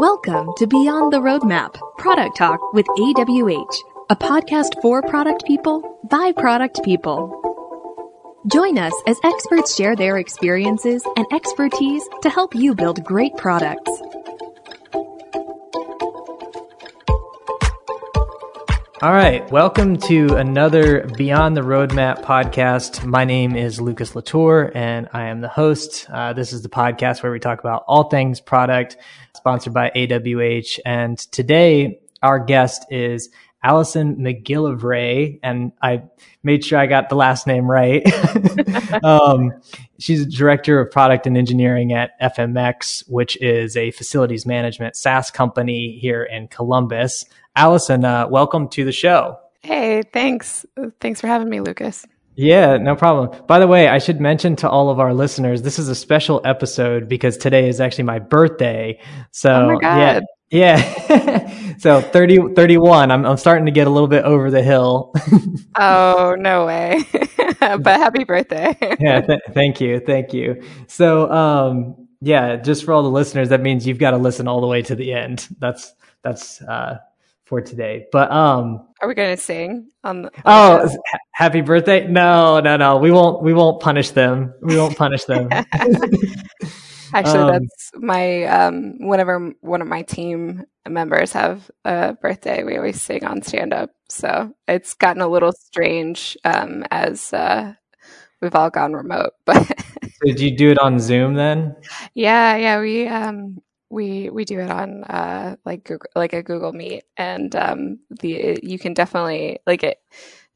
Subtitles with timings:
[0.00, 3.74] Welcome to Beyond the Roadmap Product Talk with AWH,
[4.08, 7.28] a podcast for product people by product people.
[8.50, 13.90] Join us as experts share their experiences and expertise to help you build great products.
[19.02, 19.50] All right.
[19.50, 23.02] Welcome to another Beyond the Roadmap podcast.
[23.02, 26.06] My name is Lucas Latour and I am the host.
[26.10, 28.98] Uh, this is the podcast where we talk about all things product,
[29.34, 30.80] sponsored by AWH.
[30.84, 33.30] And today our guest is
[33.62, 36.02] Allison McGillivray, and I
[36.42, 38.02] made sure I got the last name right.
[39.04, 39.52] um,
[39.98, 45.98] she's director of product and engineering at FMX, which is a facilities management SaaS company
[46.00, 47.24] here in Columbus.
[47.54, 49.38] Allison, uh, welcome to the show.
[49.62, 50.64] Hey, thanks.
[51.00, 52.06] Thanks for having me, Lucas.
[52.36, 53.44] Yeah, no problem.
[53.46, 56.40] By the way, I should mention to all of our listeners, this is a special
[56.44, 58.98] episode because today is actually my birthday.
[59.32, 60.20] So, oh yeah.
[60.50, 61.74] Yeah.
[61.78, 65.12] so 30, 31, I'm, I'm starting to get a little bit over the hill.
[65.78, 67.02] oh, no way.
[67.60, 68.76] but happy birthday.
[69.00, 69.20] yeah.
[69.20, 70.00] Th- thank you.
[70.00, 70.62] Thank you.
[70.88, 74.60] So, um, yeah, just for all the listeners, that means you've got to listen all
[74.60, 75.46] the way to the end.
[75.58, 76.98] That's, that's, uh,
[77.50, 78.06] for today.
[78.12, 82.06] But um are we going to sing on the Oh, ha- happy birthday?
[82.06, 82.98] No, no, no.
[82.98, 84.54] We won't we won't punish them.
[84.62, 85.48] We won't punish them.
[87.12, 92.76] Actually, um, that's my um whenever one of my team members have a birthday, we
[92.76, 93.90] always sing on stand up.
[94.08, 97.74] So, it's gotten a little strange um as uh
[98.40, 101.76] we've all gone remote, but so did you do it on Zoom then?
[102.14, 106.72] Yeah, yeah, we um we we do it on uh, like Google, like a Google
[106.72, 109.98] Meet, and um, the you can definitely like it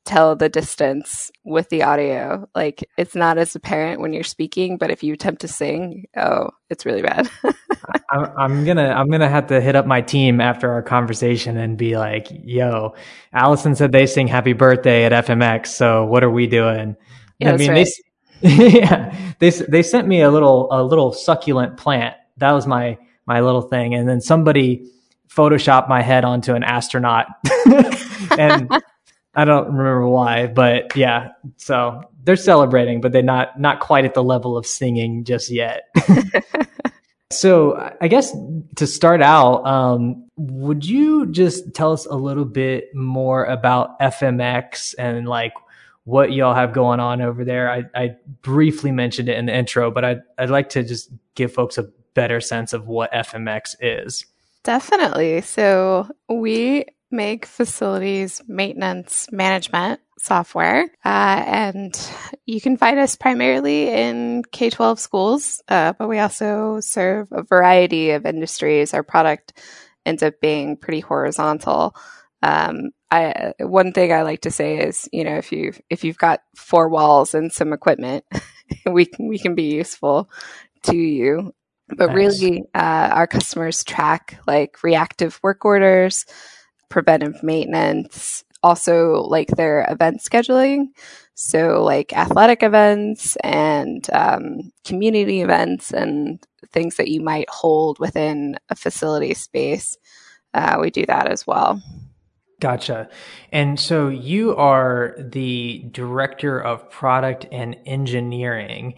[0.04, 2.48] tell the distance with the audio.
[2.54, 6.50] Like it's not as apparent when you're speaking, but if you attempt to sing, oh,
[6.70, 7.28] it's really bad.
[8.10, 11.76] I'm, I'm, gonna I'm gonna have to hit up my team after our conversation and
[11.76, 12.94] be like, "Yo,
[13.32, 16.96] Allison said they sing Happy Birthday at FMX, so what are we doing?"
[17.38, 17.88] Yeah, I mean, right.
[18.40, 18.48] they
[18.80, 22.14] yeah they they sent me a little a little succulent plant.
[22.38, 23.94] That was my my little thing.
[23.94, 24.90] And then somebody
[25.28, 27.26] photoshopped my head onto an astronaut.
[28.38, 28.70] and
[29.36, 31.30] I don't remember why, but yeah.
[31.56, 35.94] So they're celebrating, but they're not not quite at the level of singing just yet.
[37.30, 38.34] so I guess
[38.76, 44.94] to start out, um, would you just tell us a little bit more about FMX
[44.98, 45.52] and like
[46.04, 47.70] what y'all have going on over there?
[47.70, 51.52] I, I briefly mentioned it in the intro, but I'd, I'd like to just give
[51.52, 54.26] folks a better sense of what FMX is.
[54.62, 55.42] Definitely.
[55.42, 62.10] So we make facilities maintenance management software, uh, and
[62.46, 67.42] you can find us primarily in K 12 schools, uh, but we also serve a
[67.42, 68.94] variety of industries.
[68.94, 69.52] Our product
[70.04, 71.96] ends up being pretty horizontal.
[72.42, 76.18] Um, I, one thing I like to say is, you know, if you if you've
[76.18, 78.24] got four walls and some equipment,
[78.86, 80.28] we can, we can be useful
[80.84, 81.54] to you.
[81.88, 82.16] But nice.
[82.16, 86.24] really, uh, our customers track like reactive work orders,
[86.88, 90.86] preventive maintenance, also like their event scheduling.
[91.36, 96.38] So, like athletic events and um, community events and
[96.72, 99.96] things that you might hold within a facility space.
[100.52, 101.82] Uh, we do that as well.
[102.60, 103.08] Gotcha.
[103.52, 108.94] And so you are the director of product and engineering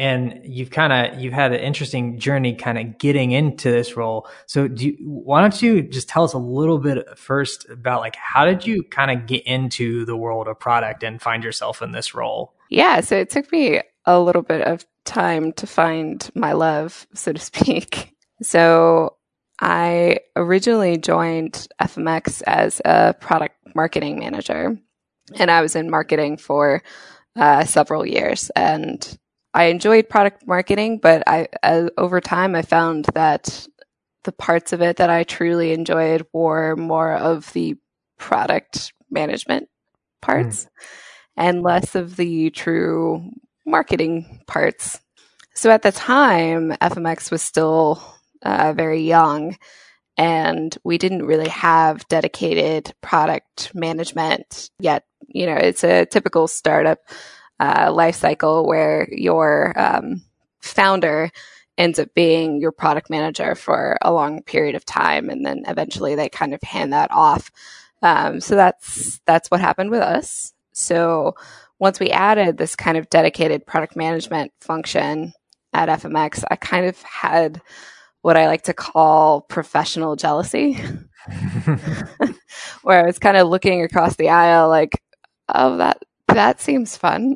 [0.00, 4.26] and you've kind of you've had an interesting journey kind of getting into this role.
[4.46, 8.16] So do you, why don't you just tell us a little bit first about like
[8.16, 11.92] how did you kind of get into the world of product and find yourself in
[11.92, 12.54] this role?
[12.70, 17.32] Yeah so it took me a little bit of time to find my love so
[17.32, 18.16] to speak.
[18.42, 19.16] So
[19.60, 24.78] i originally joined fmx as a product marketing manager
[25.38, 26.82] and i was in marketing for
[27.36, 29.18] uh, several years and
[29.52, 33.66] I enjoyed product marketing, but I, uh, over time, I found that
[34.24, 37.76] the parts of it that I truly enjoyed were more of the
[38.18, 39.68] product management
[40.20, 40.68] parts mm.
[41.36, 43.30] and less of the true
[43.66, 45.00] marketing parts.
[45.54, 48.02] So at the time, FMX was still
[48.42, 49.56] uh, very young
[50.16, 55.04] and we didn't really have dedicated product management yet.
[55.28, 56.98] You know, it's a typical startup
[57.60, 60.22] uh, life cycle where your um,
[60.60, 61.30] founder
[61.78, 66.14] ends up being your product manager for a long period of time, and then eventually
[66.14, 67.50] they kind of hand that off.
[68.02, 70.52] Um, so that's that's what happened with us.
[70.72, 71.34] So
[71.78, 75.32] once we added this kind of dedicated product management function
[75.72, 77.62] at FMX, I kind of had
[78.22, 80.74] what I like to call professional jealousy,
[82.82, 85.00] where I was kind of looking across the aisle, like,
[85.54, 86.02] oh, that
[86.34, 87.34] that seems fun.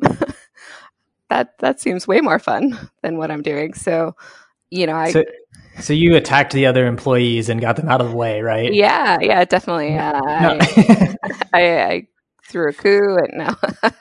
[1.29, 3.73] that that seems way more fun than what I'm doing.
[3.73, 4.15] So,
[4.69, 5.11] you know, I.
[5.11, 5.23] So,
[5.79, 8.73] so you attacked the other employees and got them out of the way, right?
[8.73, 9.97] Yeah, yeah, definitely.
[9.97, 10.57] Uh, no.
[10.61, 11.15] I,
[11.53, 12.07] I, I,
[12.47, 13.55] threw a coup, and no,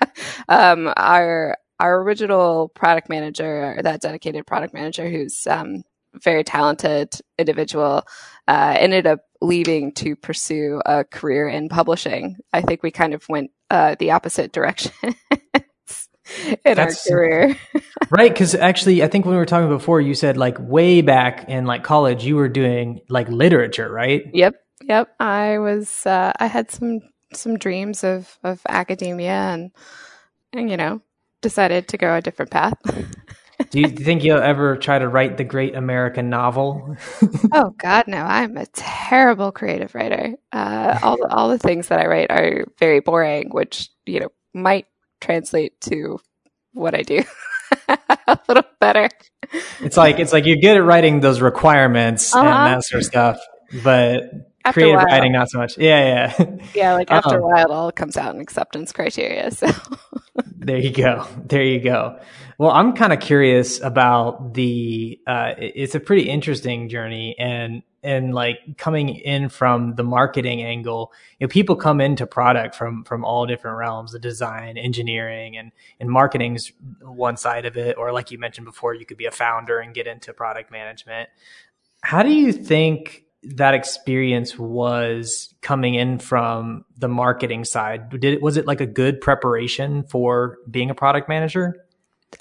[0.49, 5.83] um, our our original product manager, that dedicated product manager, who's um,
[6.23, 8.05] very talented individual,
[8.49, 12.37] uh, ended up leaving to pursue a career in publishing.
[12.53, 14.93] I think we kind of went uh, the opposite direction.
[16.65, 17.57] in That's, our career.
[18.11, 18.35] right.
[18.35, 21.67] Cause actually, I think when we were talking before, you said like way back in
[21.67, 24.25] like college, you were doing like literature, right?
[24.33, 24.55] Yep.
[24.83, 25.15] Yep.
[25.21, 27.01] I was, uh, I had some,
[27.33, 29.71] some dreams of, of academia and,
[30.53, 31.01] and, you know,
[31.41, 32.79] decided to go a different path.
[33.71, 36.97] Do you think you'll ever try to write the great American novel?
[37.53, 38.19] oh God, no!
[38.19, 40.35] I'm a terrible creative writer.
[40.53, 44.29] Uh, all the, all the things that I write are very boring, which you know
[44.53, 44.87] might
[45.21, 46.19] translate to
[46.73, 47.23] what I do
[47.89, 49.09] a little better.
[49.81, 52.47] It's like it's like you're good at writing those requirements uh-huh.
[52.47, 53.41] and that sort of stuff,
[53.83, 54.25] but
[54.65, 55.77] after creative writing not so much.
[55.79, 56.95] Yeah, yeah, yeah.
[56.95, 59.51] Like after um, a while, it all comes out in acceptance criteria.
[59.51, 59.69] So
[60.65, 61.27] there you go.
[61.45, 62.19] There you go.
[62.59, 65.21] Well, I'm kind of curious about the.
[65.27, 71.13] Uh, it's a pretty interesting journey, and and like coming in from the marketing angle,
[71.39, 75.73] you know, people come into product from from all different realms, the design, engineering, and
[76.01, 77.99] and marketing's one side of it.
[77.99, 81.29] Or like you mentioned before, you could be a founder and get into product management.
[82.03, 83.24] How do you think
[83.57, 88.11] that experience was coming in from the marketing side?
[88.11, 91.85] Did it was it like a good preparation for being a product manager?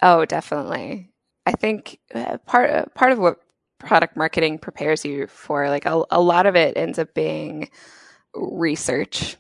[0.02, 1.12] Oh, definitely.
[1.46, 3.38] I think uh, part uh, part of what
[3.80, 7.70] product marketing prepares you for, like a, a lot of it ends up being
[8.34, 9.38] research.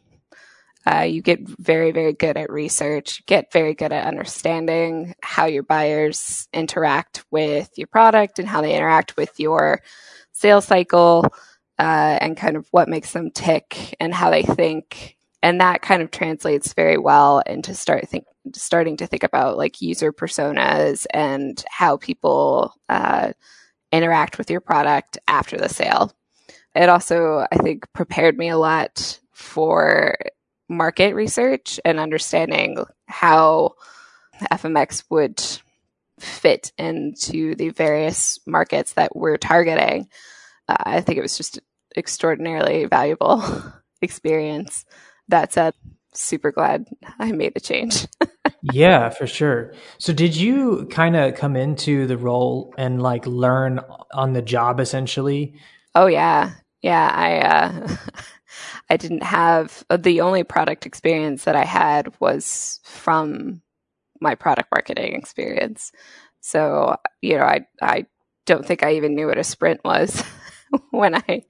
[0.85, 5.63] Uh, you get very, very good at research, get very good at understanding how your
[5.63, 9.81] buyers interact with your product and how they interact with your
[10.33, 11.25] sales cycle
[11.79, 15.17] uh, and kind of what makes them tick and how they think.
[15.41, 19.81] And that kind of translates very well into start think starting to think about like
[19.81, 23.31] user personas and how people uh,
[23.91, 26.11] interact with your product after the sale.
[26.75, 30.17] It also, I think, prepared me a lot for
[30.67, 33.75] market research and understanding how
[34.51, 35.41] FMX would
[36.19, 40.07] fit into the various markets that we're targeting
[40.67, 41.59] I think it was just
[41.95, 43.43] extraordinarily valuable
[44.01, 44.85] experience.
[45.27, 45.73] That said,
[46.13, 46.87] super glad
[47.19, 48.07] I made the change.
[48.61, 49.73] yeah, for sure.
[49.97, 53.79] So did you kind of come into the role and like learn
[54.13, 55.55] on the job essentially?
[55.95, 56.51] Oh yeah.
[56.81, 57.97] Yeah, I uh
[58.89, 63.61] I didn't have the only product experience that I had was from
[64.19, 65.91] my product marketing experience.
[66.41, 68.05] So, you know, I I
[68.45, 70.23] don't think I even knew what a sprint was.
[70.91, 71.43] when I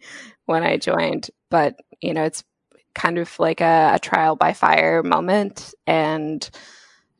[0.45, 1.29] when I joined.
[1.49, 2.43] But you know, it's
[2.95, 6.47] kind of like a, a trial by fire moment, and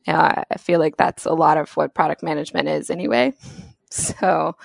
[0.06, 3.34] uh, I feel like that's a lot of what product management is anyway.
[3.90, 4.56] So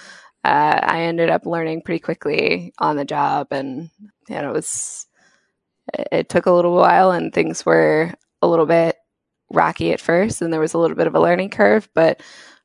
[0.44, 3.92] uh, I ended up learning pretty quickly on the job, and
[4.28, 5.06] you know, it was
[6.12, 8.96] it took a little while, and things were a little bit
[9.52, 12.22] rocky at first, and there was a little bit of a learning curve, but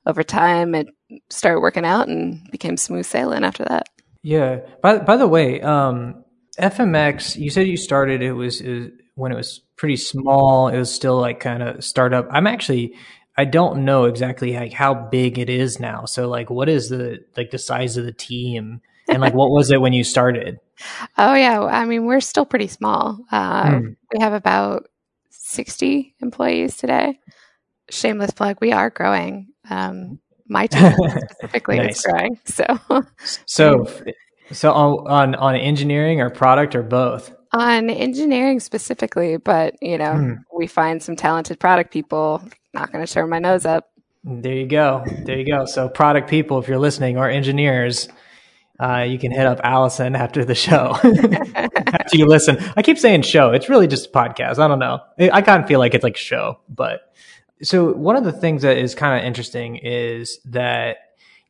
[0.07, 0.89] over time it
[1.31, 3.89] started working out and became smooth sailing after that.
[4.25, 4.61] Yeah.
[4.83, 6.25] By by the way, um,
[6.59, 10.69] FMX, you said you started it was, it was when it was pretty small.
[10.69, 12.27] It was still like kind of startup.
[12.31, 12.95] I'm actually
[13.37, 16.07] I don't know exactly like how big it is now.
[16.07, 19.71] So like what is the like the size of the team and like what was
[19.71, 20.59] it when you started?
[21.17, 23.21] Oh yeah, I mean we're still pretty small.
[23.31, 23.89] Uh, hmm.
[24.13, 24.89] We have about
[25.31, 27.21] 60 employees today.
[27.91, 29.53] Shameless plug, we are growing.
[29.71, 30.93] Um, my team
[31.31, 31.97] specifically nice.
[31.99, 32.39] is growing.
[32.45, 32.65] So,
[33.47, 33.87] so,
[34.53, 37.35] so on on on engineering or product or both?
[37.53, 40.33] On engineering specifically, but you know, hmm.
[40.57, 42.43] we find some talented product people.
[42.73, 43.91] Not going to turn my nose up.
[44.25, 45.05] There you go.
[45.25, 45.67] There you go.
[45.67, 48.09] So, product people, if you're listening, or engineers,
[48.81, 50.97] uh, you can hit up Allison after the show.
[51.05, 53.51] after you listen, I keep saying show.
[53.53, 54.59] It's really just a podcast.
[54.59, 55.01] I don't know.
[55.19, 57.13] I kind of feel like it's like show, but
[57.63, 60.97] so one of the things that is kind of interesting is that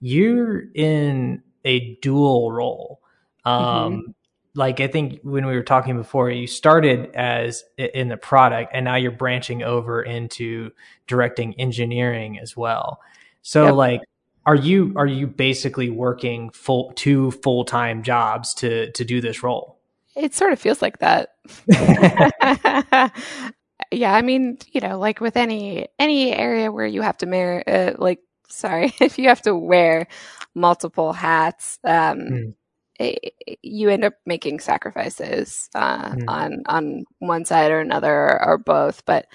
[0.01, 3.01] you're in a dual role.
[3.45, 4.11] Um, mm-hmm.
[4.55, 8.85] Like I think when we were talking before, you started as in the product, and
[8.85, 10.71] now you're branching over into
[11.09, 13.01] directing engineering as well.
[13.43, 13.75] So, yep.
[13.75, 14.01] like,
[14.47, 19.43] are you are you basically working full two full time jobs to to do this
[19.43, 19.81] role?
[20.15, 21.35] It sort of feels like that.
[23.91, 27.65] yeah, I mean, you know, like with any any area where you have to wear,
[27.67, 30.07] uh, like, sorry, if you have to wear
[30.55, 32.55] multiple hats, um, mm.
[32.99, 36.25] it, you end up making sacrifices uh, mm.
[36.29, 39.05] on on one side or another or, or both.
[39.05, 39.27] But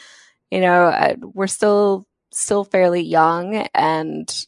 [0.52, 4.46] you know, uh, we're still still fairly young, and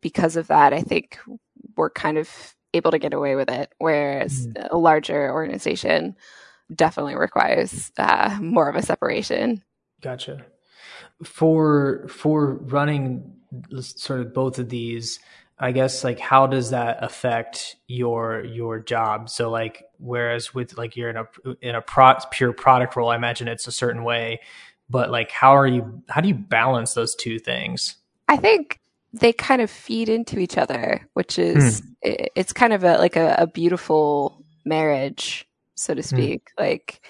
[0.00, 1.18] because of that, I think
[1.76, 2.30] we're kind of
[2.74, 4.68] able to get away with it, whereas mm.
[4.70, 6.16] a larger organization
[6.74, 9.62] definitely requires uh, more of a separation.
[10.00, 10.44] Gotcha.
[11.24, 13.32] For for running
[13.80, 15.18] sort of both of these,
[15.58, 19.30] I guess like how does that affect your your job?
[19.30, 21.26] So like whereas with like you're in a
[21.62, 24.40] in a pro, pure product role, I imagine it's a certain way,
[24.90, 27.96] but like how are you how do you balance those two things?
[28.28, 28.80] I think
[29.12, 31.86] they kind of feed into each other, which is mm.
[32.02, 35.45] it, it's kind of a like a, a, beautiful marriage,
[35.76, 36.06] so to hmm.
[36.06, 36.50] speak.
[36.58, 36.62] Mm.
[36.64, 37.00] Like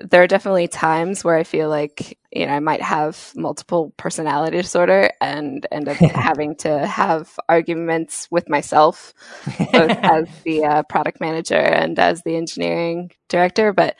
[0.00, 4.56] there are definitely times where I feel like you know I might have multiple personality
[4.58, 9.12] disorder and end up having to have arguments with myself,
[9.72, 13.72] both as the uh, product manager and as the engineering director.
[13.72, 13.98] But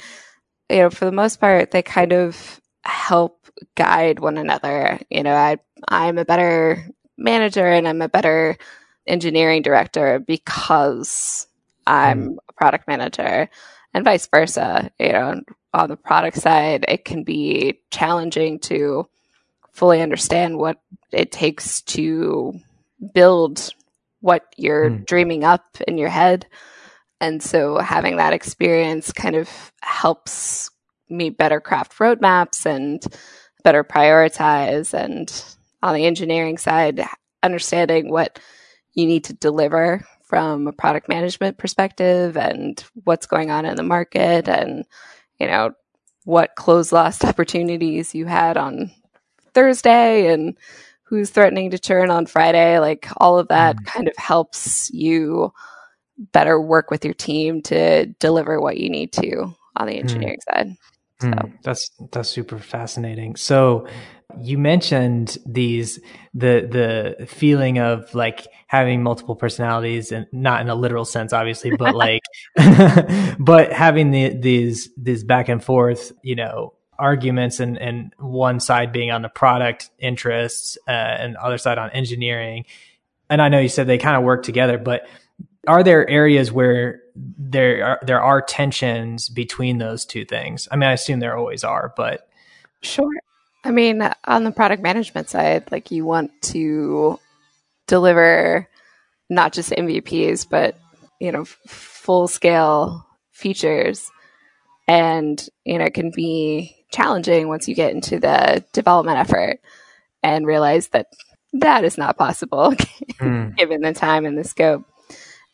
[0.70, 5.00] you know, for the most part, they kind of help guide one another.
[5.10, 8.56] You know, I I'm a better manager and I'm a better
[9.06, 11.46] engineering director because
[11.86, 12.36] I'm mm.
[12.48, 13.48] a product manager
[13.98, 14.90] and vice versa.
[14.98, 15.40] You know,
[15.74, 19.08] on the product side, it can be challenging to
[19.72, 20.80] fully understand what
[21.12, 22.54] it takes to
[23.12, 23.74] build
[24.20, 25.06] what you're mm.
[25.06, 26.46] dreaming up in your head.
[27.20, 29.48] And so having that experience kind of
[29.82, 30.70] helps
[31.08, 33.04] me better craft roadmaps and
[33.64, 35.32] better prioritize and
[35.82, 37.04] on the engineering side,
[37.42, 38.38] understanding what
[38.94, 43.82] you need to deliver from a product management perspective and what's going on in the
[43.82, 44.84] market and,
[45.38, 45.72] you know,
[46.24, 48.90] what close lost opportunities you had on
[49.54, 50.56] Thursday and
[51.04, 52.78] who's threatening to churn on Friday.
[52.78, 53.86] Like all of that mm.
[53.86, 55.52] kind of helps you
[56.32, 60.00] better work with your team to deliver what you need to on the mm.
[60.00, 60.54] engineering mm.
[60.54, 60.76] side.
[61.20, 61.28] So.
[61.28, 63.34] Mm, that's that's super fascinating.
[63.34, 63.88] So
[64.40, 65.98] you mentioned these
[66.34, 71.74] the the feeling of like having multiple personalities and not in a literal sense obviously
[71.76, 72.20] but like
[73.38, 78.92] but having the, these these back and forth you know arguments and and one side
[78.92, 82.64] being on the product interests uh, and other side on engineering
[83.30, 85.08] and I know you said they kind of work together but
[85.66, 90.66] are there areas where there are there are tensions between those two things?
[90.70, 92.28] I mean, I assume there always are, but
[92.80, 93.10] sure.
[93.64, 97.18] I mean, on the product management side, like you want to
[97.86, 98.68] deliver
[99.28, 100.78] not just MVPs, but
[101.20, 104.10] you know, full scale features,
[104.86, 109.60] and you know, it can be challenging once you get into the development effort
[110.22, 111.06] and realize that
[111.52, 112.72] that is not possible
[113.20, 113.56] mm.
[113.56, 114.84] given the time and the scope.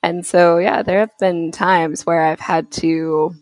[0.03, 3.35] And so, yeah, there have been times where I've had to,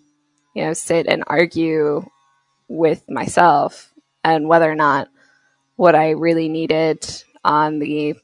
[0.55, 2.05] you know, sit and argue
[2.69, 3.92] with myself
[4.25, 5.09] and whether or not
[5.77, 7.07] what I really needed
[7.45, 8.15] on the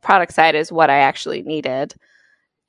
[0.00, 1.94] product side is what I actually needed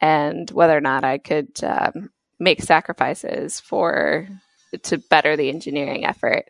[0.01, 4.27] and whether or not I could um, make sacrifices for
[4.83, 6.45] to better the engineering effort.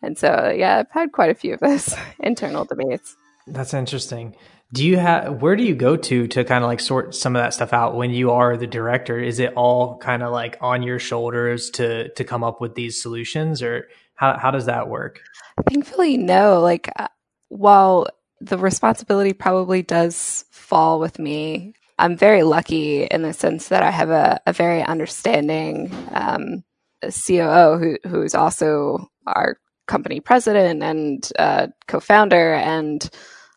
[0.00, 3.16] And so, yeah, I've had quite a few of those internal debates.
[3.46, 4.34] That's interesting.
[4.72, 7.42] Do you have where do you go to to kind of like sort some of
[7.42, 9.18] that stuff out when you are the director?
[9.18, 13.02] Is it all kind of like on your shoulders to to come up with these
[13.02, 15.20] solutions, or how how does that work?
[15.68, 16.60] Thankfully, no.
[16.60, 17.08] Like uh,
[17.48, 18.08] while
[18.40, 23.90] the responsibility probably does fall with me, I'm very lucky in the sense that I
[23.90, 26.64] have a, a very understanding um,
[27.02, 33.08] COO who who's also our company president and uh, co-founder and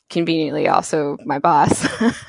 [0.10, 1.88] conveniently also my boss.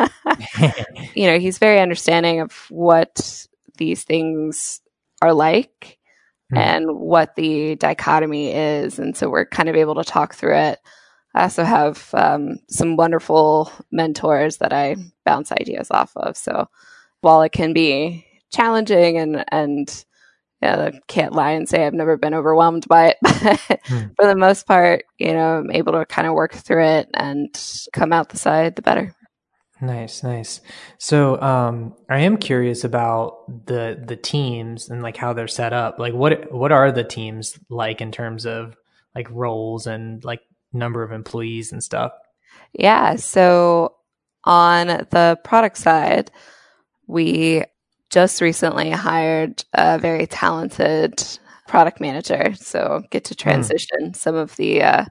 [1.15, 4.81] you know, he's very understanding of what these things
[5.23, 5.96] are like
[6.53, 6.59] mm.
[6.59, 8.99] and what the dichotomy is.
[8.99, 10.81] And so we're kind of able to talk through it.
[11.35, 16.37] I also have um, some wonderful mentors that I bounce ideas off of.
[16.37, 16.69] So
[17.21, 20.05] while it can be challenging and, and
[20.63, 23.17] yeah, I can't lie and say I've never been overwhelmed by it.
[23.69, 24.07] But hmm.
[24.17, 27.55] for the most part, you know, I'm able to kind of work through it and
[27.93, 29.15] come out the side the better.
[29.81, 30.63] Nice, nice.
[30.99, 35.99] So, um, I am curious about the the teams and like how they're set up.
[35.99, 38.77] Like, what what are the teams like in terms of
[39.15, 40.41] like roles and like
[40.73, 42.13] number of employees and stuff?
[42.73, 43.17] Yeah.
[43.17, 43.97] So
[44.45, 46.31] on the product side,
[47.07, 47.65] we
[48.11, 51.23] just recently hired a very talented
[51.67, 52.55] product manager.
[52.55, 53.41] So get to hmm.
[53.41, 54.17] transition mm.
[54.17, 55.05] some of the uh,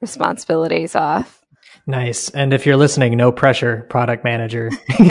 [0.00, 1.44] responsibilities off.
[1.86, 2.30] Nice.
[2.30, 4.70] And if you're listening, no pressure, product manager.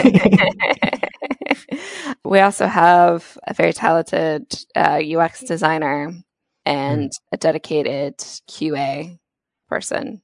[2.24, 6.12] we also have a very talented uh, UX designer
[6.66, 7.18] and mm.
[7.32, 9.18] a dedicated QA
[9.68, 10.20] person.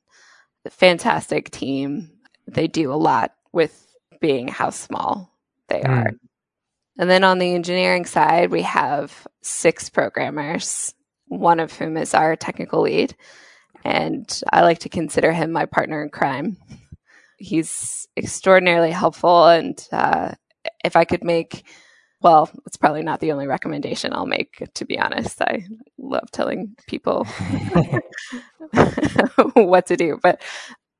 [0.68, 2.10] Fantastic team.
[2.46, 3.86] They do a lot with
[4.20, 5.32] being how small
[5.68, 5.88] they mm.
[5.88, 6.10] are.
[6.98, 10.94] And then on the engineering side, we have six programmers,
[11.26, 13.16] one of whom is our technical lead.
[13.84, 16.56] And I like to consider him my partner in crime.
[17.38, 19.48] He's extraordinarily helpful.
[19.48, 20.32] And uh,
[20.84, 21.64] if I could make,
[22.20, 25.40] well, it's probably not the only recommendation I'll make, to be honest.
[25.42, 25.66] I
[25.98, 27.24] love telling people
[29.54, 30.18] what to do.
[30.22, 30.40] But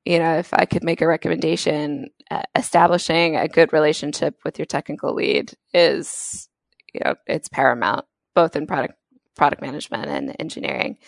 [0.05, 4.67] you know, if I could make a recommendation, uh, establishing a good relationship with your
[4.67, 6.49] technical lead is,
[6.93, 8.95] you know, it's paramount, both in product
[9.37, 10.99] product management and engineering.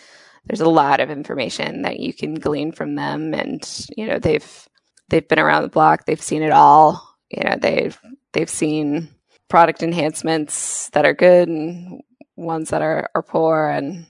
[0.47, 4.67] There's a lot of information that you can glean from them, and you know, they've
[5.09, 7.15] they've been around the block, they've seen it all.
[7.29, 7.97] You know, they've
[8.33, 9.09] they've seen
[9.49, 12.01] product enhancements that are good and
[12.35, 14.05] ones that are, are poor, and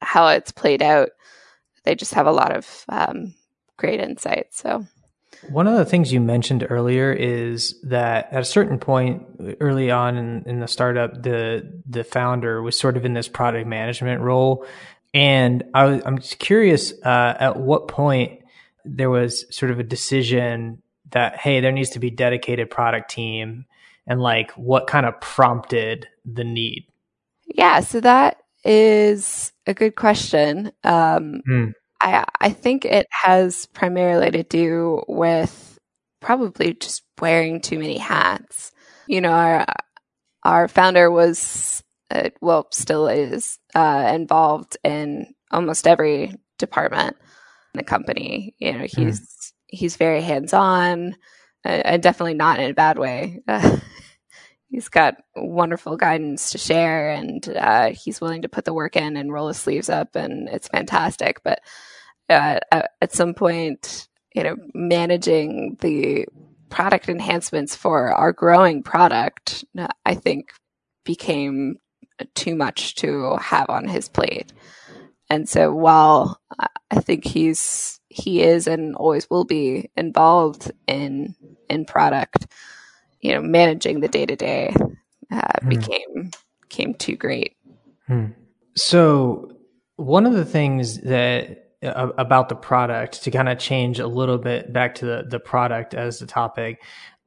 [0.00, 1.10] how it's played out.
[1.84, 3.34] They just have a lot of um,
[3.76, 4.46] great insight.
[4.50, 4.86] So,
[5.50, 9.24] one of the things you mentioned earlier is that at a certain point
[9.60, 13.66] early on in, in the startup, the the founder was sort of in this product
[13.66, 14.66] management role,
[15.18, 18.40] and I was, I'm just curious uh, at what point
[18.84, 23.64] there was sort of a decision that hey, there needs to be dedicated product team,
[24.06, 26.86] and like what kind of prompted the need.
[27.46, 30.70] Yeah, so that is a good question.
[30.84, 31.72] Um, mm.
[32.00, 35.80] I I think it has primarily to do with
[36.20, 38.70] probably just wearing too many hats.
[39.08, 39.66] You know, our
[40.44, 47.16] our founder was uh, well, still is uh, involved in almost every department
[47.74, 48.54] in the company.
[48.58, 49.02] You know, hmm.
[49.02, 49.52] he's mm.
[49.66, 51.14] he's very hands on,
[51.64, 53.40] uh, and definitely not in a bad way.
[54.70, 59.16] he's got wonderful guidance to share and uh, he's willing to put the work in
[59.16, 61.60] and roll his sleeves up and it's fantastic but
[62.28, 66.26] uh, at some point you know managing the
[66.68, 69.64] product enhancements for our growing product
[70.04, 70.52] i think
[71.04, 71.76] became
[72.34, 74.52] too much to have on his plate
[75.30, 76.40] and so while
[76.90, 81.34] i think he's he is and always will be involved in
[81.68, 82.46] in product
[83.20, 84.74] you know, managing the day to day
[85.68, 86.30] became
[86.62, 87.56] became too great.
[88.06, 88.26] Hmm.
[88.76, 89.52] So
[89.96, 94.72] one of the things that about the product to kind of change a little bit
[94.72, 96.82] back to the the product as the topic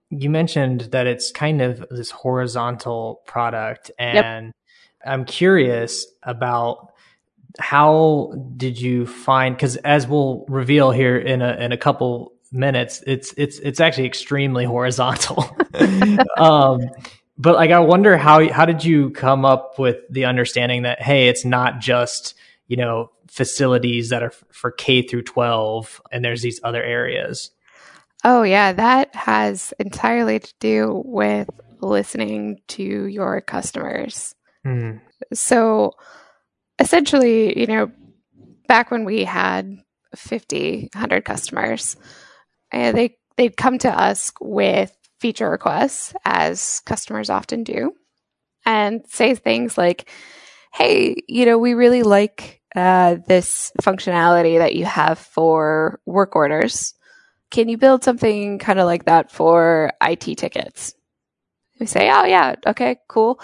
[0.09, 4.55] you mentioned that it's kind of this horizontal product and yep.
[5.05, 6.91] I'm curious about
[7.59, 13.03] how did you find because as we'll reveal here in a in a couple minutes,
[13.07, 15.55] it's it's it's actually extremely horizontal.
[16.37, 16.81] um,
[17.37, 21.27] but like, I wonder how how did you come up with the understanding that hey,
[21.27, 22.35] it's not just
[22.67, 27.51] you know facilities that are for K through twelve, and there's these other areas.
[28.23, 34.35] Oh yeah, that has entirely to do with listening to your customers.
[34.65, 35.01] Mm.
[35.33, 35.93] So
[36.79, 37.91] essentially, you know,
[38.67, 39.77] back when we had
[40.15, 41.95] 50, 100 customers,
[42.71, 47.93] and they they'd come to us with feature requests, as customers often do,
[48.65, 50.09] and say things like,
[50.73, 56.93] "Hey, you know, we really like uh, this functionality that you have for work orders.
[57.51, 60.93] Can you build something kind of like that for IT tickets?"
[61.79, 63.41] We say, "Oh yeah, okay, cool.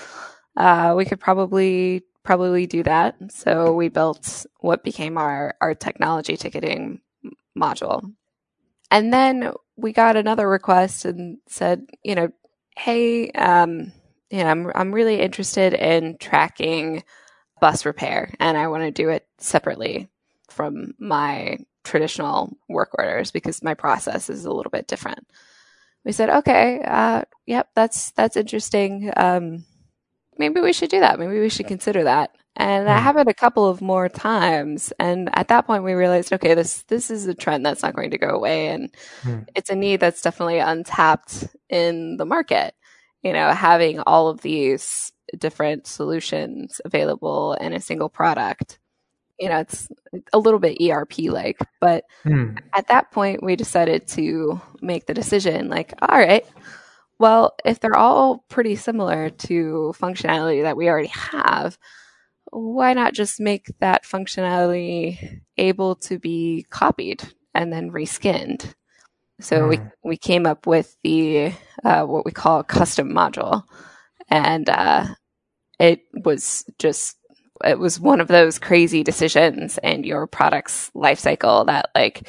[0.58, 6.38] Uh, we could probably probably do that." So we built what became our our technology
[6.38, 7.02] ticketing
[7.58, 8.04] module
[8.92, 12.30] and then we got another request and said, you know,
[12.78, 13.92] hey, um,
[14.30, 17.04] you know, I'm I'm really interested in tracking
[17.62, 20.10] bus repair, and I want to do it separately
[20.50, 25.28] from my traditional work orders because my process is a little bit different.
[26.06, 29.12] We said, okay, uh, yep, that's that's interesting.
[29.18, 29.66] Um,
[30.38, 31.20] maybe we should do that.
[31.20, 32.32] Maybe we should consider that.
[32.56, 33.04] And that hmm.
[33.04, 34.92] happened a couple of more times.
[35.00, 38.12] And at that point we realized, okay, this, this is a trend that's not going
[38.12, 38.68] to go away.
[38.70, 39.48] And mm.
[39.56, 42.74] it's a need that's definitely untapped in the market.
[43.22, 48.80] You know, having all of these different solutions available in a single product
[49.40, 49.88] you know, it's
[50.34, 51.58] a little bit ERP like.
[51.80, 52.56] But Hmm.
[52.74, 56.46] at that point, we decided to make the decision like, all right,
[57.20, 61.78] well, if they're all pretty similar to functionality that we already have,
[62.52, 68.74] why not just make that functionality able to be copied and then reskinned?
[69.42, 69.92] So we, Mm.
[70.04, 71.54] we came up with the
[71.84, 73.64] uh, what we call a custom module,
[74.30, 75.08] and uh,
[75.80, 77.18] it was just
[77.66, 82.28] it was one of those crazy decisions in your product's life cycle that like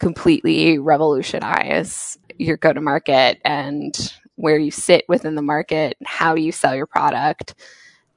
[0.00, 6.52] completely revolutionize your go to market and where you sit within the market, how you
[6.52, 7.54] sell your product.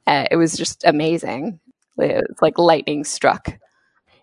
[0.05, 1.60] Uh, it was just amazing.
[1.97, 3.58] It was like lightning struck.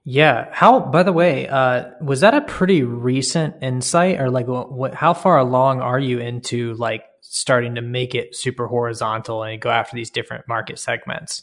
[0.04, 0.48] Yeah.
[0.52, 0.80] How?
[0.80, 4.94] By the way, uh, was that a pretty recent insight, or like, what?
[4.94, 9.68] How far along are you into like starting to make it super horizontal and go
[9.68, 11.42] after these different market segments?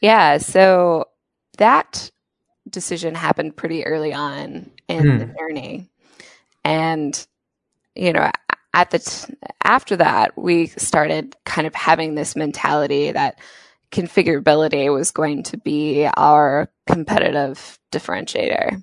[0.00, 1.06] Yeah, so
[1.58, 2.10] that
[2.68, 5.88] decision happened pretty early on in the journey.
[6.64, 7.26] And
[7.94, 8.30] you know,
[8.74, 13.38] at the t- after that, we started kind of having this mentality that
[13.90, 18.82] configurability was going to be our competitive differentiator.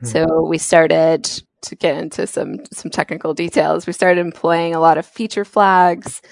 [0.00, 0.06] Hmm.
[0.06, 1.24] So we started
[1.62, 3.86] to get into some some technical details.
[3.86, 6.22] We started employing a lot of feature flags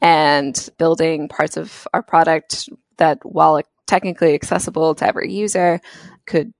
[0.00, 5.80] and building parts of our product that while technically accessible to every user
[6.26, 6.52] could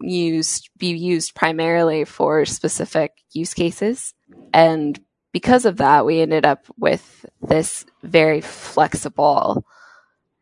[0.00, 4.14] use be used primarily for specific use cases.
[4.52, 4.98] And
[5.32, 9.64] because of that we ended up with this very flexible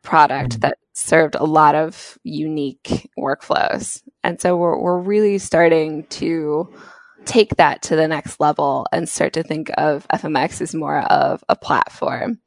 [0.03, 0.61] product Mhm.
[0.61, 4.03] that served a lot of unique workflows.
[4.23, 6.73] And so we're, we're really starting to
[7.25, 11.43] take that to the next level and start to think of fmx as more of
[11.49, 12.39] a platform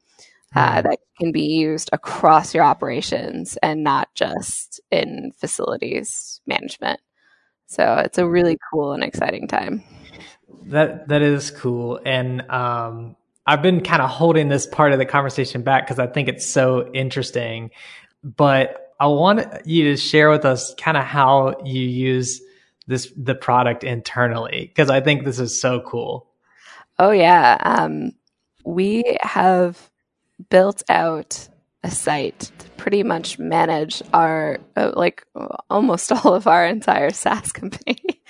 [0.58, 7.00] uh, that can be used across your operations and not just in facilities management.
[7.66, 9.84] So it's a really cool and exciting time.
[10.64, 13.16] That that is cool, and um,
[13.46, 16.46] I've been kind of holding this part of the conversation back because I think it's
[16.46, 17.70] so interesting.
[18.24, 22.40] But I want you to share with us kind of how you use
[22.86, 26.26] this the product internally because I think this is so cool.
[26.98, 27.58] Oh, yeah.
[27.60, 28.12] Um,
[28.64, 29.88] we have
[30.50, 31.48] built out
[31.82, 35.24] a site to pretty much manage our, uh, like,
[35.70, 38.22] almost all of our entire SaaS company.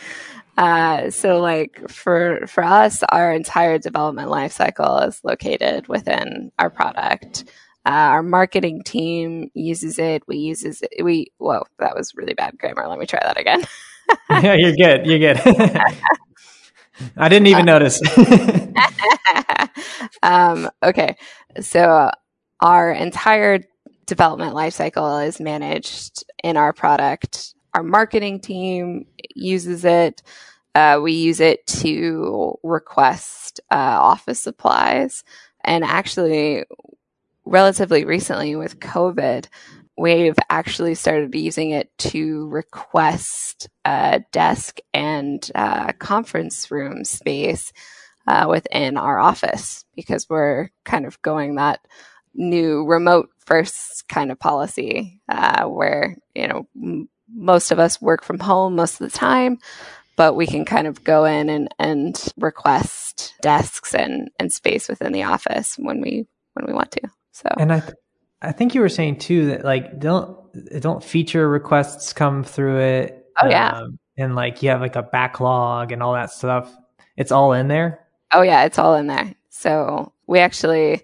[0.58, 7.44] Uh, so like for for us, our entire development lifecycle is located within our product.
[7.86, 10.24] Uh, our marketing team uses it.
[10.26, 11.04] We uses it.
[11.04, 12.88] We whoa, that was really bad grammar.
[12.88, 13.62] Let me try that again.
[14.30, 15.06] yeah, you're good.
[15.06, 15.38] You're good.
[17.16, 18.02] I didn't even notice.
[20.24, 21.16] um, okay,
[21.60, 22.10] so
[22.60, 23.60] our entire
[24.06, 27.54] development lifecycle is managed in our product.
[27.74, 30.22] Our marketing team uses it.
[30.74, 35.24] Uh, we use it to request uh, office supplies,
[35.64, 36.64] and actually,
[37.44, 39.46] relatively recently with COVID,
[39.96, 47.72] we've actually started using it to request uh, desk and uh, conference room space
[48.28, 51.80] uh, within our office because we're kind of going that
[52.34, 58.22] new remote first kind of policy uh, where you know m- most of us work
[58.22, 59.58] from home most of the time
[60.16, 65.12] but we can kind of go in and, and request desks and, and space within
[65.12, 67.00] the office when we when we want to
[67.32, 67.94] so and I, th-
[68.42, 70.36] I think you were saying too that like don't
[70.80, 73.26] don't feature requests come through it.
[73.40, 73.70] Oh, yeah.
[73.70, 76.74] um, and like you have like a backlog and all that stuff.
[77.16, 78.07] It's all in there.
[78.32, 79.34] Oh yeah, it's all in there.
[79.50, 81.02] So we actually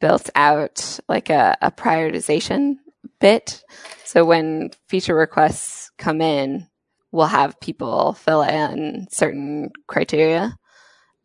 [0.00, 2.76] built out like a, a prioritization
[3.20, 3.62] bit.
[4.04, 6.68] So when feature requests come in,
[7.12, 10.56] we'll have people fill in certain criteria.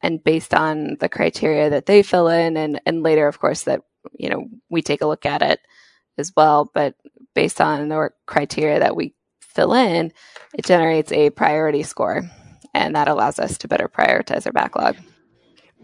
[0.02, 3.82] And based on the criteria that they fill in and, and later of course that
[4.18, 5.60] you know, we take a look at it
[6.18, 6.96] as well, but
[7.34, 10.12] based on the criteria that we fill in,
[10.58, 12.30] it generates a priority score
[12.74, 14.96] and that allows us to better prioritize our backlog.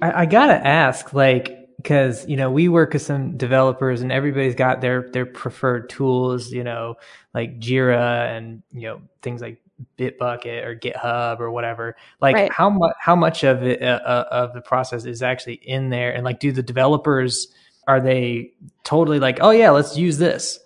[0.01, 4.55] I, I gotta ask, like, because you know we work with some developers, and everybody's
[4.55, 6.95] got their their preferred tools, you know,
[7.33, 9.61] like Jira and you know things like
[9.97, 11.95] Bitbucket or GitHub or whatever.
[12.21, 12.51] Like, Right.
[12.51, 16.13] how much how much of it uh, uh, of the process is actually in there,
[16.13, 17.47] and like, do the developers
[17.87, 18.51] are they
[18.83, 20.59] totally like, oh yeah, let's use this?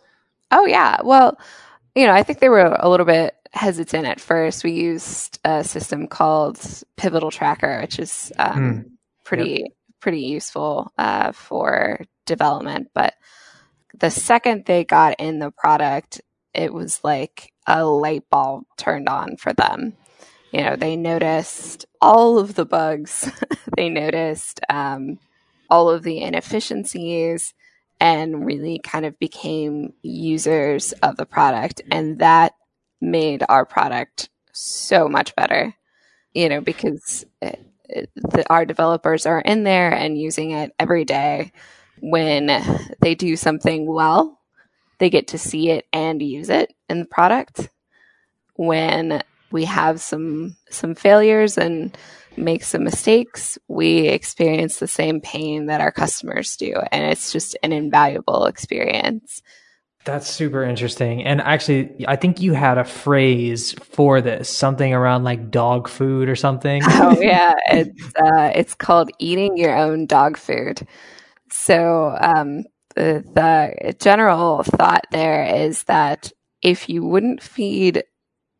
[0.51, 0.97] Oh yeah.
[1.03, 1.37] Well,
[1.95, 4.63] you know, I think they were a little bit hesitant at first.
[4.63, 6.59] We used a system called
[6.97, 12.89] Pivotal Tracker, which is um, pretty pretty useful uh, for development.
[12.93, 13.15] But
[13.99, 16.21] the second they got in the product,
[16.53, 19.93] it was like a light bulb turned on for them.
[20.51, 23.31] You know, they noticed all of the bugs,
[23.77, 25.19] they noticed um,
[25.69, 27.53] all of the inefficiencies,
[27.99, 31.81] and really kind of became users of the product.
[31.91, 32.53] And that
[33.01, 35.73] made our product so much better,
[36.33, 41.05] you know, because it, it, the, our developers are in there and using it every
[41.05, 41.51] day.
[42.01, 42.47] When
[43.01, 44.39] they do something well,
[44.99, 47.69] they get to see it and use it in the product.
[48.55, 51.97] When we have some some failures and
[52.37, 56.75] make some mistakes, we experience the same pain that our customers do.
[56.91, 59.41] And it's just an invaluable experience.
[60.05, 61.23] That's super interesting.
[61.25, 66.29] And actually, I think you had a phrase for this, something around like dog food
[66.29, 66.81] or something.
[67.01, 70.85] Oh yeah, it's uh, it's called eating your own dog food.
[71.51, 72.63] So um,
[72.95, 76.31] the, the general thought there is that
[76.61, 78.03] if you wouldn't feed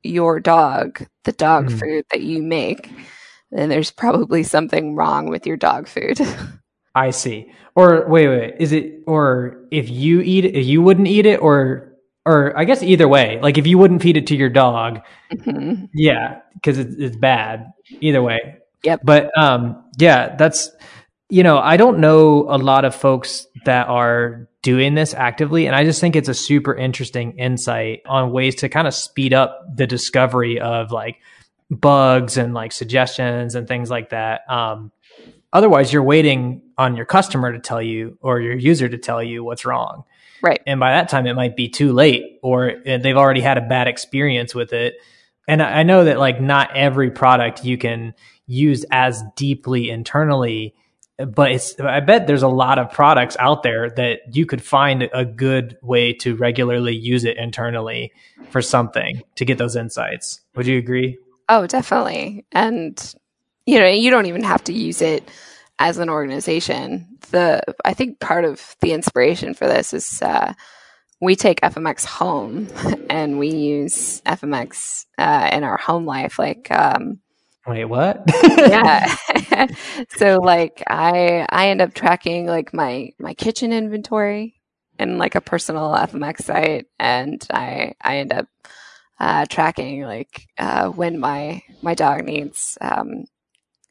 [0.03, 1.79] your dog the dog mm.
[1.79, 2.89] food that you make,
[3.51, 6.19] then there's probably something wrong with your dog food.
[6.95, 7.51] I see.
[7.75, 11.93] Or wait, wait, is it or if you eat it, you wouldn't eat it, or
[12.25, 13.39] or I guess either way.
[13.41, 15.85] Like if you wouldn't feed it to your dog, mm-hmm.
[15.93, 17.71] yeah, because it's, it's bad.
[18.01, 18.57] Either way.
[18.83, 19.01] Yep.
[19.03, 20.71] But um, yeah, that's
[21.29, 25.75] you know I don't know a lot of folks that are doing this actively, and
[25.75, 29.65] I just think it's a super interesting insight on ways to kind of speed up
[29.75, 31.17] the discovery of like
[31.69, 34.41] bugs and like suggestions and things like that.
[34.49, 34.91] Um,
[35.53, 39.43] otherwise, you're waiting on your customer to tell you or your user to tell you
[39.43, 40.03] what's wrong.
[40.41, 40.61] Right.
[40.65, 43.87] And by that time, it might be too late or they've already had a bad
[43.87, 44.95] experience with it.
[45.47, 48.13] And I know that like not every product you can
[48.45, 50.73] use as deeply internally
[51.27, 55.07] but it's i bet there's a lot of products out there that you could find
[55.13, 58.11] a good way to regularly use it internally
[58.49, 62.45] for something to get those insights would you agree Oh, definitely.
[62.51, 63.15] And
[63.65, 65.29] you know, you don't even have to use it
[65.79, 67.07] as an organization.
[67.31, 70.53] The I think part of the inspiration for this is uh,
[71.21, 72.67] we take FMX home
[73.09, 76.39] and we use FMX uh, in our home life.
[76.39, 77.19] Like, um,
[77.67, 78.23] wait, what?
[78.43, 79.15] yeah.
[80.09, 84.55] so like, I I end up tracking like my my kitchen inventory
[84.97, 88.47] in like a personal FMX site, and I I end up
[89.19, 93.25] uh, tracking like uh, when my my dog needs um,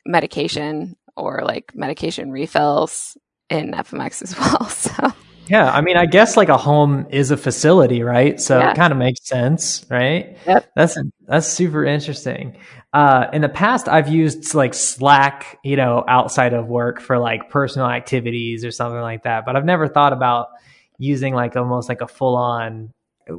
[0.08, 3.16] medication or like medication refills
[3.48, 4.68] in FMX as well.
[4.68, 5.12] So
[5.48, 8.40] yeah, I mean, I guess like a home is a facility, right?
[8.40, 8.70] So yeah.
[8.70, 10.36] it kind of makes sense, right?
[10.46, 10.70] Yep.
[10.74, 12.58] That's that's super interesting.
[12.92, 17.50] Uh, in the past, I've used like Slack, you know, outside of work for like
[17.50, 19.44] personal activities or something like that.
[19.46, 20.48] But I've never thought about
[20.98, 22.92] using like almost like a full on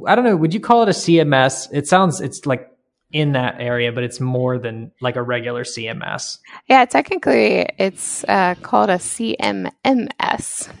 [0.06, 0.36] I don't know.
[0.36, 1.68] Would you call it a CMS?
[1.72, 2.70] It sounds it's like
[3.12, 6.38] in that area, but it's more than like a regular CMS.
[6.68, 10.72] Yeah, technically, it's uh, called a CMMS.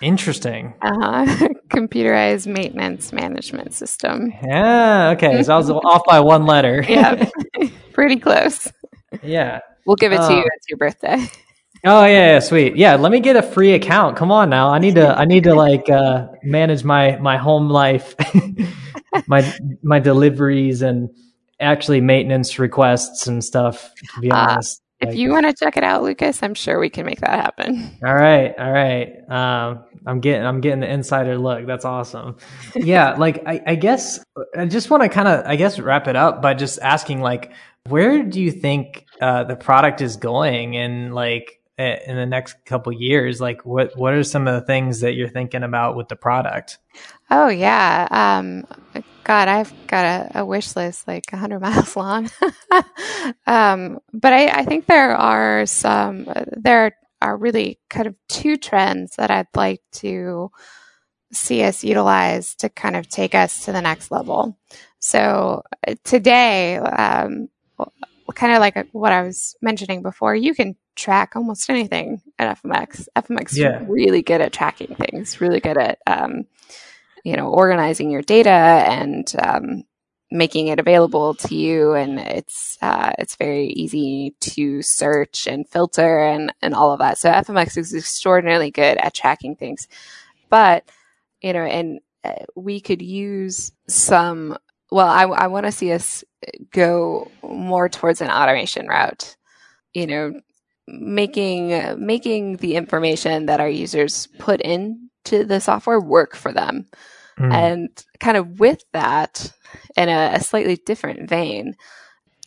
[0.00, 0.74] Interesting.
[0.80, 1.48] Uh-huh.
[1.68, 4.32] Computerized maintenance management system.
[4.42, 5.10] Yeah.
[5.16, 5.42] Okay.
[5.42, 6.84] So I was off by one letter.
[6.88, 7.28] yeah.
[7.92, 8.72] Pretty close.
[9.22, 9.60] Yeah.
[9.86, 10.44] We'll give it to uh, you.
[10.54, 11.26] It's your birthday.
[11.84, 12.76] Oh yeah, yeah, sweet.
[12.76, 14.16] Yeah, let me get a free account.
[14.16, 14.70] Come on now.
[14.70, 18.16] I need to I need to like uh manage my my home life,
[19.28, 21.08] my my deliveries and
[21.60, 24.82] actually maintenance requests and stuff, to be uh, honest.
[25.00, 27.96] If you want to check it out, Lucas, I'm sure we can make that happen.
[28.04, 29.30] All right, all right.
[29.30, 31.66] Um, I'm getting I'm getting the insider look.
[31.66, 32.36] That's awesome.
[32.74, 34.24] Yeah, like I, I guess
[34.56, 37.52] I just want to kind of I guess wrap it up by just asking like,
[37.86, 42.92] where do you think uh, the product is going, and like in the next couple
[42.92, 46.16] years like what what are some of the things that you're thinking about with the
[46.16, 46.78] product
[47.30, 48.66] oh yeah um,
[49.28, 52.30] god i've got a, a, wish list like 100 miles long
[53.46, 59.16] um, but I, I, think there are some there are really kind of two trends
[59.16, 60.50] that i'd like to
[61.30, 64.58] see us utilize to kind of take us to the next level
[64.98, 65.62] so
[66.04, 67.50] today um,
[68.34, 73.06] kind of like what i was mentioning before you can track almost anything at FMX.
[73.16, 73.82] FMX yeah.
[73.82, 76.44] is really good at tracking things, really good at, um,
[77.28, 79.84] you know, organizing your data and um,
[80.30, 81.92] making it available to you.
[81.92, 87.18] And it's uh, it's very easy to search and filter and and all of that.
[87.18, 89.88] So FMX is extraordinarily good at tracking things,
[90.48, 90.84] but
[91.42, 94.56] you know, and uh, we could use some.
[94.90, 96.24] Well, I, I want to see us
[96.70, 99.36] go more towards an automation route
[99.94, 100.40] you know
[100.86, 106.86] making making the information that our users put into the software work for them.
[107.38, 107.52] Mm.
[107.52, 109.52] And kind of with that,
[109.96, 111.76] in a, a slightly different vein,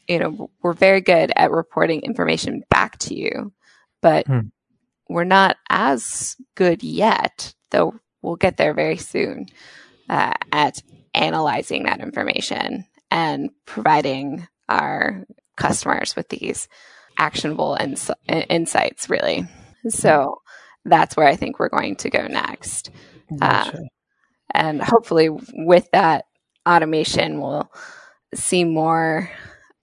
[0.08, 3.54] you know, we're very good at reporting information back to you,
[4.02, 4.52] but mm.
[5.08, 9.46] we're not as good yet, though we'll get there very soon,
[10.10, 10.82] uh, at
[11.14, 15.26] analyzing that information and providing our
[15.58, 16.68] customers with these
[17.18, 19.48] actionable ins- insights, really.
[19.90, 20.42] So
[20.86, 22.92] that's where I think we're going to go next.
[23.40, 23.78] Gotcha.
[23.78, 23.82] Uh,
[24.54, 26.26] and hopefully, with that
[26.68, 27.72] automation, we'll
[28.34, 29.30] see more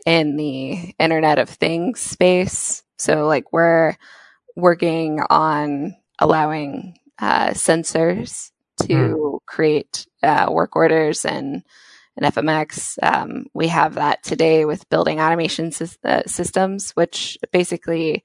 [0.07, 2.83] in the Internet of Things space.
[2.99, 3.97] So, like, we're
[4.57, 8.51] working on allowing uh, sensors
[8.83, 9.39] to mm.
[9.47, 11.63] create uh, work orders and
[12.17, 12.99] in FMX.
[13.03, 18.25] Um, we have that today with building automation sy- uh, systems, which basically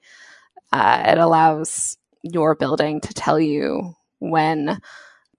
[0.72, 4.80] uh, it allows your building to tell you when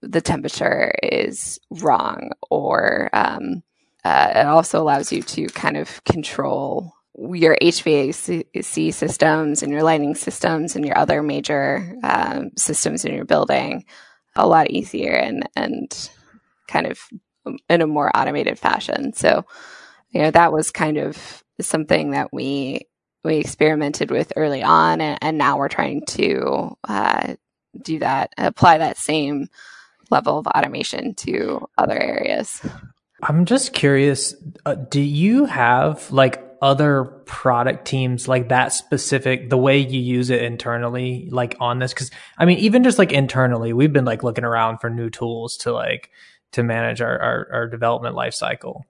[0.08, 3.62] the temperature is wrong, or um,
[4.04, 10.14] uh, it also allows you to kind of control your HVAC systems and your lighting
[10.14, 13.84] systems and your other major um, systems in your building
[14.36, 16.10] a lot easier and and
[16.68, 17.00] kind of
[17.68, 19.12] in a more automated fashion.
[19.12, 19.44] So,
[20.10, 22.82] you know, that was kind of something that we
[23.24, 27.34] we experimented with early on, and, and now we're trying to uh,
[27.82, 29.48] do that, apply that same
[30.10, 32.60] level of automation to other areas.
[33.22, 39.56] I'm just curious, uh, do you have like other product teams like that specific, the
[39.56, 41.94] way you use it internally, like on this?
[41.94, 45.56] Cause I mean, even just like internally, we've been like looking around for new tools
[45.58, 46.10] to like,
[46.52, 48.86] to manage our, our, our development life cycle.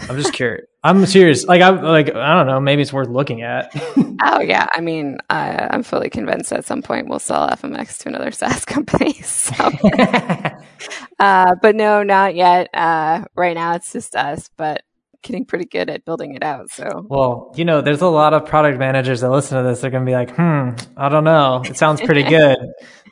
[0.00, 0.66] I'm just curious.
[0.82, 1.44] I'm serious.
[1.44, 2.60] Like I'm like I don't know.
[2.60, 3.72] Maybe it's worth looking at.
[4.22, 4.66] oh yeah.
[4.72, 8.64] I mean, I, I'm fully convinced at some point we'll sell FMX to another SaaS
[8.66, 9.14] company.
[9.14, 9.54] So.
[11.18, 12.68] uh, but no, not yet.
[12.72, 14.82] Uh, right now it's just us, but
[15.22, 16.70] getting pretty good at building it out.
[16.70, 17.06] So.
[17.08, 19.80] Well, you know, there's a lot of product managers that listen to this.
[19.80, 21.62] They're gonna be like, hmm, I don't know.
[21.64, 22.58] It sounds pretty good.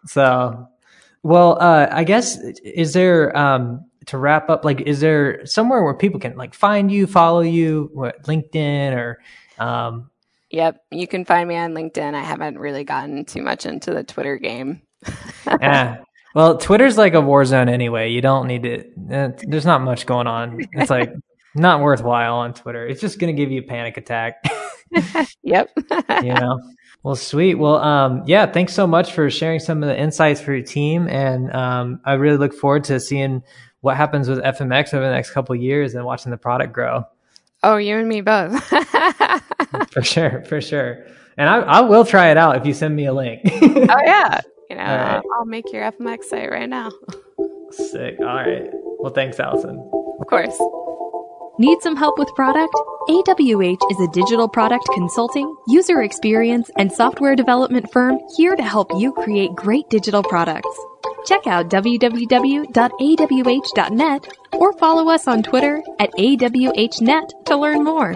[0.06, 0.68] so,
[1.24, 5.94] well, uh, I guess is there um to wrap up, like, is there somewhere where
[5.94, 9.20] people can like find you, follow you, what, LinkedIn or?
[9.58, 10.10] Um...
[10.50, 12.14] Yep, you can find me on LinkedIn.
[12.14, 14.82] I haven't really gotten too much into the Twitter game.
[15.60, 16.04] yeah.
[16.34, 18.10] Well, Twitter's like a war zone anyway.
[18.10, 18.84] You don't need to.
[19.12, 20.60] Uh, there's not much going on.
[20.72, 21.12] It's like
[21.54, 22.86] not worthwhile on Twitter.
[22.86, 24.44] It's just going to give you a panic attack.
[25.42, 25.70] yep.
[26.22, 26.58] you know.
[27.04, 27.54] Well, sweet.
[27.54, 28.50] Well, um, yeah.
[28.50, 32.14] Thanks so much for sharing some of the insights for your team, and um, I
[32.14, 33.42] really look forward to seeing
[33.84, 37.04] what happens with FMX over the next couple years and watching the product grow.
[37.62, 38.64] Oh, you and me both.
[39.92, 41.04] for sure, for sure.
[41.36, 43.42] And I, I will try it out if you send me a link.
[43.44, 45.22] oh yeah, you know, right.
[45.36, 46.90] I'll make your FMX site right now.
[47.70, 48.16] Sick.
[48.20, 48.70] All right.
[48.72, 49.78] Well, thanks, Allison.
[50.20, 50.58] Of course.
[51.58, 52.74] Need some help with product?
[53.08, 58.90] AWH is a digital product consulting, user experience, and software development firm here to help
[58.96, 60.74] you create great digital products.
[61.24, 62.68] Check out www.awh.net
[64.52, 68.14] or follow us on Twitter at awhnet to learn more.